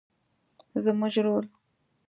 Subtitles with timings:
[0.83, 1.45] زموږ رول